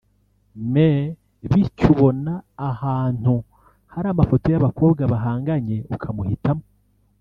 me/ 0.73 0.89
bityo 1.49 1.85
ubona 1.93 2.33
ahantu 2.69 3.35
hari 3.93 4.07
amafoto 4.13 4.45
y’abakobwa 4.49 5.03
bahanganye 5.13 5.77
ukamuhitamo 5.95 6.65